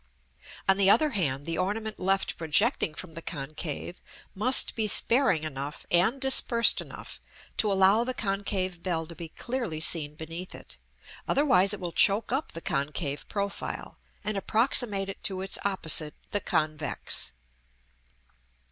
On 0.67 0.77
the 0.77 0.89
other 0.89 1.11
hand, 1.11 1.45
the 1.45 1.59
ornament 1.59 1.99
left 1.99 2.35
projecting 2.35 2.95
from 2.95 3.13
the 3.13 3.21
concave, 3.21 4.01
must 4.33 4.73
be 4.73 4.87
sparing 4.87 5.43
enough, 5.43 5.85
and 5.91 6.19
dispersed 6.19 6.81
enough, 6.81 7.21
to 7.57 7.71
allow 7.71 8.03
the 8.03 8.15
concave 8.15 8.81
bell 8.81 9.05
to 9.05 9.13
be 9.13 9.29
clearly 9.29 9.79
seen 9.79 10.15
beneath 10.15 10.55
it; 10.55 10.79
otherwise 11.27 11.71
it 11.71 11.79
will 11.79 11.91
choke 11.91 12.31
up 12.31 12.53
the 12.53 12.61
concave 12.61 13.27
profile, 13.29 13.99
and 14.23 14.37
approximate 14.37 15.07
it 15.07 15.21
to 15.21 15.41
its 15.41 15.59
opposite, 15.63 16.15
the 16.31 16.39
convex. 16.41 17.33